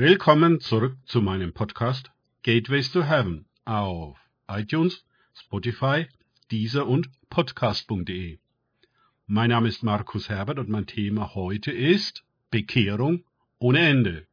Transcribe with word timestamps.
Willkommen 0.00 0.60
zurück 0.60 0.96
zu 1.06 1.20
meinem 1.20 1.52
Podcast 1.52 2.12
Gateways 2.44 2.92
to 2.92 3.02
Heaven 3.02 3.46
auf 3.64 4.16
iTunes, 4.46 5.04
Spotify, 5.34 6.06
Deezer 6.52 6.86
und 6.86 7.08
Podcast.de. 7.30 8.38
Mein 9.26 9.50
Name 9.50 9.66
ist 9.66 9.82
Markus 9.82 10.28
Herbert 10.28 10.60
und 10.60 10.68
mein 10.68 10.86
Thema 10.86 11.34
heute 11.34 11.72
ist 11.72 12.22
Bekehrung 12.52 13.24
ohne 13.58 13.80
Ende. 13.80 14.28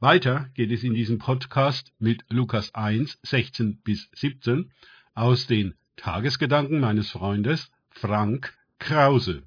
Weiter 0.00 0.48
geht 0.54 0.70
es 0.70 0.84
in 0.84 0.94
diesem 0.94 1.18
Podcast 1.18 1.92
mit 1.98 2.24
Lukas 2.30 2.74
1, 2.74 3.18
16 3.24 3.82
bis 3.82 4.08
17 4.14 4.72
aus 5.12 5.46
den 5.46 5.74
Tagesgedanken 5.96 6.80
meines 6.80 7.10
Freundes 7.10 7.70
Frank 7.90 8.56
Krause. 8.78 9.45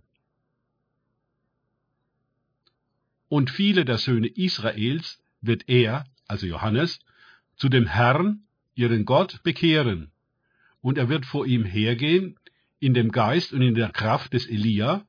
Und 3.29 3.49
viele 3.49 3.85
der 3.85 3.99
Söhne 3.99 4.27
Israels 4.27 5.21
wird 5.41 5.69
er, 5.69 6.05
also 6.27 6.45
Johannes, 6.45 6.99
zu 7.55 7.69
dem 7.69 7.85
Herrn, 7.85 8.43
ihren 8.75 9.05
Gott, 9.05 9.41
bekehren. 9.43 10.11
Und 10.81 10.97
er 10.97 11.09
wird 11.09 11.25
vor 11.25 11.45
ihm 11.45 11.63
hergehen, 11.63 12.37
in 12.79 12.93
dem 12.93 13.11
Geist 13.11 13.53
und 13.53 13.61
in 13.61 13.75
der 13.75 13.89
Kraft 13.89 14.33
des 14.33 14.47
Elia, 14.47 15.05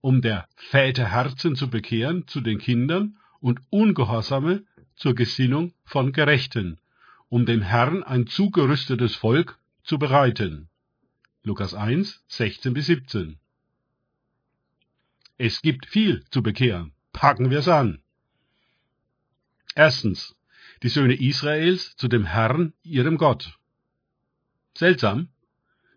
um 0.00 0.22
der 0.22 0.48
Väter 0.54 1.10
Herzen 1.10 1.56
zu 1.56 1.68
bekehren 1.68 2.26
zu 2.28 2.40
den 2.40 2.58
Kindern 2.58 3.16
und 3.40 3.60
Ungehorsame 3.70 4.64
zur 4.96 5.14
Gesinnung 5.14 5.72
von 5.84 6.12
Gerechten, 6.12 6.78
um 7.28 7.46
dem 7.46 7.62
Herrn 7.62 8.02
ein 8.02 8.26
zugerüstetes 8.26 9.16
Volk 9.16 9.58
zu 9.82 9.98
bereiten. 9.98 10.68
Lukas 11.42 11.74
1, 11.74 12.22
16 12.28 12.72
bis 12.72 12.86
17. 12.86 13.38
Es 15.36 15.60
gibt 15.62 15.86
viel 15.86 16.24
zu 16.30 16.42
bekehren. 16.42 16.93
Packen 17.14 17.48
wir's 17.48 17.68
an. 17.68 18.02
Erstens, 19.74 20.36
die 20.82 20.88
Söhne 20.90 21.14
Israels 21.14 21.96
zu 21.96 22.08
dem 22.08 22.26
Herrn, 22.26 22.74
ihrem 22.82 23.16
Gott. 23.16 23.58
Seltsam, 24.76 25.28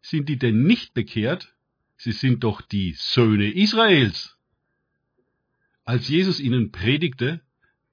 sind 0.01 0.29
die 0.29 0.37
denn 0.37 0.63
nicht 0.63 0.93
bekehrt? 0.93 1.53
Sie 1.97 2.13
sind 2.13 2.43
doch 2.43 2.61
die 2.61 2.93
Söhne 2.93 3.51
Israels. 3.51 4.37
Als 5.83 6.07
Jesus 6.07 6.39
ihnen 6.39 6.71
predigte, 6.71 7.41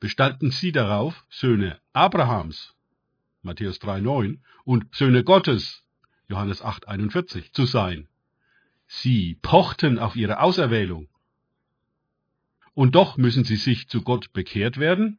bestanden 0.00 0.50
sie 0.50 0.70
darauf, 0.70 1.24
Söhne 1.30 1.80
Abrahams, 1.94 2.74
Matthäus 3.42 3.80
3,9, 3.80 4.38
und 4.64 4.94
Söhne 4.94 5.24
Gottes, 5.24 5.82
Johannes 6.28 6.62
8,41, 6.62 7.52
zu 7.52 7.64
sein. 7.64 8.06
Sie 8.86 9.38
pochten 9.40 9.98
auf 9.98 10.14
ihre 10.14 10.40
Auserwählung. 10.40 11.08
Und 12.74 12.94
doch 12.94 13.16
müssen 13.16 13.44
sie 13.44 13.56
sich 13.56 13.88
zu 13.88 14.02
Gott 14.02 14.32
bekehrt 14.32 14.78
werden? 14.78 15.18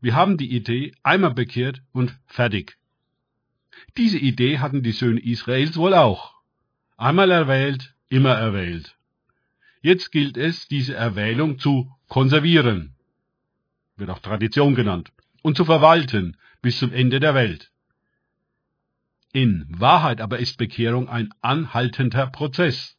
Wir 0.00 0.14
haben 0.14 0.36
die 0.36 0.54
Idee 0.54 0.92
einmal 1.02 1.34
bekehrt 1.34 1.82
und 1.92 2.18
fertig. 2.26 2.76
Diese 3.96 4.18
Idee 4.18 4.58
hatten 4.58 4.82
die 4.82 4.92
Söhne 4.92 5.20
Israels 5.20 5.76
wohl 5.76 5.94
auch. 5.94 6.34
Einmal 6.96 7.30
erwählt, 7.30 7.94
immer 8.08 8.34
erwählt. 8.34 8.96
Jetzt 9.80 10.12
gilt 10.12 10.36
es, 10.36 10.68
diese 10.68 10.94
Erwählung 10.94 11.58
zu 11.58 11.90
konservieren, 12.08 12.94
wird 13.96 14.10
auch 14.10 14.20
Tradition 14.20 14.74
genannt, 14.74 15.10
und 15.42 15.56
zu 15.56 15.64
verwalten 15.64 16.36
bis 16.60 16.78
zum 16.78 16.92
Ende 16.92 17.18
der 17.18 17.34
Welt. 17.34 17.72
In 19.32 19.66
Wahrheit 19.68 20.20
aber 20.20 20.38
ist 20.38 20.58
Bekehrung 20.58 21.08
ein 21.08 21.30
anhaltender 21.40 22.26
Prozess. 22.26 22.96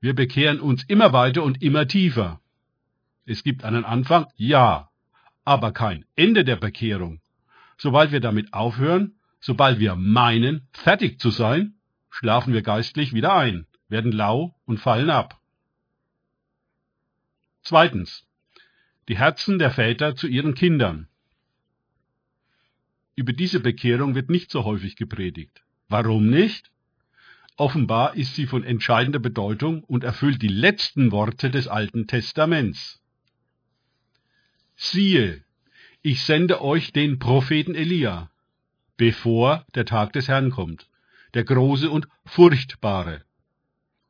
Wir 0.00 0.14
bekehren 0.14 0.60
uns 0.60 0.84
immer 0.84 1.12
weiter 1.12 1.42
und 1.42 1.62
immer 1.62 1.86
tiefer. 1.86 2.40
Es 3.26 3.42
gibt 3.42 3.64
einen 3.64 3.84
Anfang, 3.84 4.26
ja, 4.36 4.90
aber 5.44 5.72
kein 5.72 6.04
Ende 6.14 6.44
der 6.44 6.56
Bekehrung. 6.56 7.20
Sobald 7.78 8.12
wir 8.12 8.20
damit 8.20 8.52
aufhören, 8.52 9.14
sobald 9.40 9.78
wir 9.78 9.94
meinen, 9.94 10.68
fertig 10.72 11.18
zu 11.20 11.30
sein, 11.30 11.74
schlafen 12.10 12.52
wir 12.52 12.62
geistlich 12.62 13.12
wieder 13.14 13.34
ein, 13.34 13.66
werden 13.88 14.12
lau 14.12 14.54
und 14.66 14.78
fallen 14.78 15.10
ab. 15.10 15.40
Zweitens. 17.62 18.26
Die 19.08 19.18
Herzen 19.18 19.58
der 19.58 19.70
Väter 19.70 20.16
zu 20.16 20.26
ihren 20.26 20.54
Kindern. 20.54 21.08
Über 23.16 23.32
diese 23.32 23.60
Bekehrung 23.60 24.14
wird 24.14 24.30
nicht 24.30 24.50
so 24.50 24.64
häufig 24.64 24.96
gepredigt. 24.96 25.62
Warum 25.88 26.28
nicht? 26.28 26.70
Offenbar 27.56 28.16
ist 28.16 28.34
sie 28.34 28.46
von 28.46 28.64
entscheidender 28.64 29.18
Bedeutung 29.18 29.84
und 29.84 30.04
erfüllt 30.04 30.42
die 30.42 30.48
letzten 30.48 31.12
Worte 31.12 31.50
des 31.50 31.68
Alten 31.68 32.06
Testaments 32.06 33.03
siehe, 34.76 35.42
ich 36.02 36.22
sende 36.22 36.60
euch 36.60 36.92
den 36.92 37.18
Propheten 37.18 37.74
Elia, 37.74 38.30
bevor 38.96 39.64
der 39.74 39.86
Tag 39.86 40.12
des 40.12 40.28
Herrn 40.28 40.50
kommt, 40.50 40.88
der 41.34 41.44
große 41.44 41.90
und 41.90 42.08
furchtbare. 42.24 43.22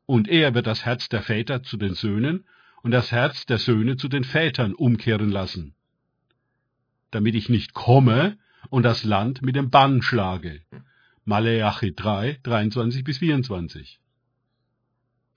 Und 0.05 0.27
er 0.27 0.53
wird 0.53 0.67
das 0.67 0.85
Herz 0.85 1.09
der 1.09 1.21
Väter 1.21 1.63
zu 1.63 1.77
den 1.77 1.95
Söhnen 1.95 2.45
und 2.83 2.91
das 2.91 3.11
Herz 3.11 3.45
der 3.45 3.57
Söhne 3.57 3.97
zu 3.97 4.07
den 4.07 4.23
Vätern 4.23 4.73
umkehren 4.73 5.29
lassen, 5.29 5.73
damit 7.11 7.35
ich 7.35 7.49
nicht 7.49 7.73
komme 7.73 8.37
und 8.69 8.83
das 8.83 9.03
Land 9.03 9.41
mit 9.41 9.55
dem 9.55 9.69
Bann 9.69 10.01
schlage. 10.01 10.61
Maleachi 11.23 11.95
3, 11.95 12.39
23 12.43 13.03
bis 13.03 13.17
24. 13.17 13.99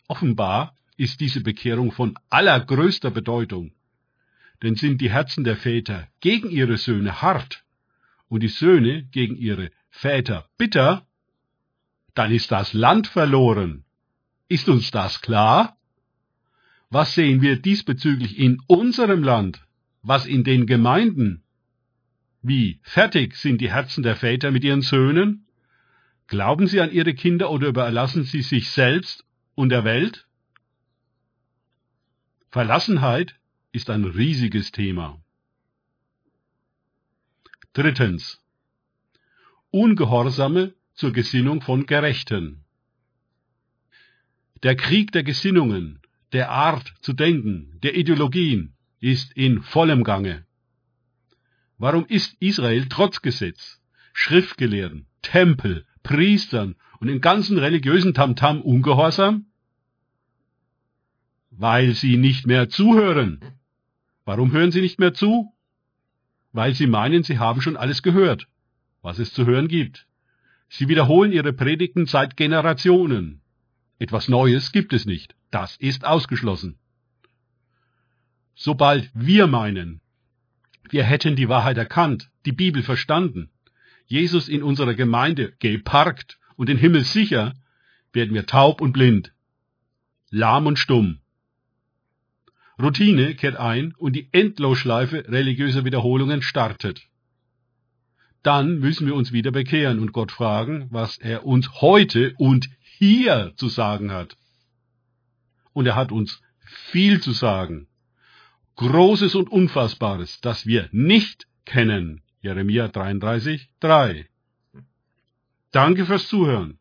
Offenbar 0.08 0.74
ist 0.96 1.20
diese 1.20 1.42
Bekehrung 1.42 1.92
von 1.92 2.18
allergrößter 2.28 3.10
Bedeutung 3.10 3.72
denn 4.62 4.74
sind 4.74 5.00
die 5.00 5.10
Herzen 5.10 5.44
der 5.44 5.56
Väter 5.56 6.08
gegen 6.20 6.50
ihre 6.50 6.76
Söhne 6.76 7.22
hart 7.22 7.64
und 8.28 8.42
die 8.42 8.48
Söhne 8.48 9.04
gegen 9.04 9.36
ihre 9.36 9.70
Väter 9.90 10.48
bitter, 10.58 11.06
dann 12.14 12.32
ist 12.32 12.50
das 12.50 12.72
Land 12.72 13.06
verloren. 13.06 13.84
Ist 14.48 14.68
uns 14.68 14.90
das 14.90 15.20
klar? 15.20 15.76
Was 16.90 17.14
sehen 17.14 17.42
wir 17.42 17.56
diesbezüglich 17.56 18.38
in 18.38 18.60
unserem 18.66 19.22
Land? 19.22 19.64
Was 20.02 20.26
in 20.26 20.42
den 20.42 20.66
Gemeinden? 20.66 21.42
Wie 22.42 22.80
fertig 22.82 23.36
sind 23.36 23.60
die 23.60 23.70
Herzen 23.70 24.02
der 24.02 24.16
Väter 24.16 24.50
mit 24.50 24.64
ihren 24.64 24.80
Söhnen? 24.80 25.46
Glauben 26.28 26.66
sie 26.66 26.80
an 26.80 26.90
ihre 26.90 27.14
Kinder 27.14 27.50
oder 27.50 27.68
überlassen 27.68 28.24
sie 28.24 28.42
sich 28.42 28.70
selbst 28.70 29.24
und 29.54 29.70
der 29.70 29.84
Welt? 29.84 30.26
Verlassenheit 32.50 33.38
ist 33.72 33.90
ein 33.90 34.04
riesiges 34.04 34.72
Thema. 34.72 35.20
Drittens. 37.72 38.42
Ungehorsame 39.70 40.74
zur 40.94 41.12
Gesinnung 41.12 41.60
von 41.60 41.86
Gerechten. 41.86 42.64
Der 44.62 44.74
Krieg 44.74 45.12
der 45.12 45.22
Gesinnungen, 45.22 46.00
der 46.32 46.50
Art 46.50 46.94
zu 47.00 47.12
denken, 47.12 47.78
der 47.82 47.96
Ideologien 47.96 48.74
ist 49.00 49.32
in 49.34 49.62
vollem 49.62 50.02
Gange. 50.02 50.44
Warum 51.76 52.06
ist 52.06 52.36
Israel 52.40 52.86
trotz 52.88 53.22
Gesetz, 53.22 53.80
Schriftgelehrten, 54.12 55.06
Tempel, 55.22 55.86
Priestern 56.02 56.74
und 56.98 57.06
den 57.06 57.20
ganzen 57.20 57.58
religiösen 57.58 58.14
Tamtam 58.14 58.60
ungehorsam? 58.60 59.46
Weil 61.50 61.92
sie 61.94 62.16
nicht 62.16 62.46
mehr 62.46 62.68
zuhören. 62.68 63.57
Warum 64.28 64.52
hören 64.52 64.72
Sie 64.72 64.82
nicht 64.82 65.00
mehr 65.00 65.14
zu? 65.14 65.54
Weil 66.52 66.74
Sie 66.74 66.86
meinen, 66.86 67.22
Sie 67.22 67.38
haben 67.38 67.62
schon 67.62 67.78
alles 67.78 68.02
gehört, 68.02 68.46
was 69.00 69.18
es 69.18 69.32
zu 69.32 69.46
hören 69.46 69.68
gibt. 69.68 70.06
Sie 70.68 70.86
wiederholen 70.86 71.32
Ihre 71.32 71.54
Predigten 71.54 72.04
seit 72.04 72.36
Generationen. 72.36 73.40
Etwas 73.98 74.28
Neues 74.28 74.70
gibt 74.70 74.92
es 74.92 75.06
nicht. 75.06 75.34
Das 75.50 75.76
ist 75.78 76.04
ausgeschlossen. 76.04 76.78
Sobald 78.54 79.10
wir 79.14 79.46
meinen, 79.46 80.02
wir 80.90 81.04
hätten 81.04 81.34
die 81.34 81.48
Wahrheit 81.48 81.78
erkannt, 81.78 82.28
die 82.44 82.52
Bibel 82.52 82.82
verstanden, 82.82 83.48
Jesus 84.04 84.50
in 84.50 84.62
unserer 84.62 84.92
Gemeinde 84.92 85.54
geparkt 85.58 86.38
und 86.56 86.68
den 86.68 86.76
Himmel 86.76 87.04
sicher, 87.04 87.54
werden 88.12 88.34
wir 88.34 88.44
taub 88.44 88.82
und 88.82 88.92
blind, 88.92 89.32
lahm 90.28 90.66
und 90.66 90.78
stumm. 90.78 91.20
Routine 92.80 93.34
kehrt 93.34 93.56
ein 93.56 93.94
und 93.96 94.14
die 94.14 94.28
Endlosschleife 94.32 95.28
religiöser 95.28 95.84
Wiederholungen 95.84 96.42
startet. 96.42 97.08
Dann 98.42 98.78
müssen 98.78 99.06
wir 99.06 99.14
uns 99.14 99.32
wieder 99.32 99.50
bekehren 99.50 99.98
und 99.98 100.12
Gott 100.12 100.30
fragen, 100.30 100.86
was 100.90 101.18
er 101.18 101.44
uns 101.44 101.80
heute 101.80 102.34
und 102.38 102.68
hier 102.80 103.52
zu 103.56 103.68
sagen 103.68 104.12
hat. 104.12 104.36
Und 105.72 105.86
er 105.86 105.96
hat 105.96 106.12
uns 106.12 106.40
viel 106.64 107.20
zu 107.20 107.32
sagen. 107.32 107.88
Großes 108.76 109.34
und 109.34 109.50
Unfassbares, 109.50 110.40
das 110.40 110.66
wir 110.66 110.88
nicht 110.92 111.48
kennen. 111.64 112.22
Jeremia 112.40 112.86
33, 112.86 113.68
3. 113.80 114.28
Danke 115.72 116.06
fürs 116.06 116.28
Zuhören. 116.28 116.78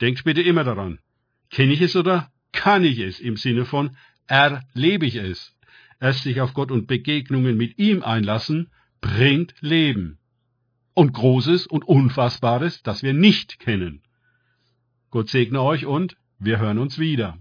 Denkt 0.00 0.24
bitte 0.24 0.42
immer 0.42 0.64
daran. 0.64 1.00
Kenne 1.50 1.74
ich 1.74 1.82
es 1.82 1.94
oder 1.96 2.32
kann 2.52 2.84
ich 2.84 2.98
es 2.98 3.20
im 3.20 3.36
Sinne 3.36 3.64
von 3.66 3.96
erlebe 4.28 5.06
ich 5.06 5.16
es. 5.16 5.54
Erst 6.00 6.22
sich 6.22 6.40
auf 6.40 6.54
Gott 6.54 6.70
und 6.70 6.86
Begegnungen 6.86 7.56
mit 7.56 7.78
ihm 7.78 8.02
einlassen, 8.02 8.70
bringt 9.00 9.54
Leben. 9.60 10.18
Und 10.94 11.12
Großes 11.12 11.66
und 11.66 11.86
Unfassbares, 11.86 12.82
das 12.82 13.02
wir 13.02 13.14
nicht 13.14 13.58
kennen. 13.58 14.02
Gott 15.10 15.28
segne 15.28 15.62
euch 15.62 15.86
und 15.86 16.16
wir 16.38 16.58
hören 16.58 16.78
uns 16.78 16.98
wieder. 16.98 17.38